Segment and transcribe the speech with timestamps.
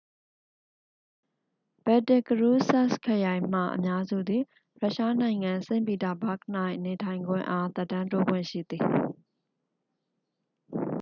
[1.85, 4.43] ဘယ်တစ်ကရူးစ်စက်စ်ခရိုင်မှ အများစုသည်
[4.79, 6.43] ရုရှားနိုင်ငံ စိန့်ပီတာဘာ့ဂ်၌
[6.85, 8.83] နေထိုင်ခွင့်အား သက်တမ်းတိုးခွင့်ရှိသည်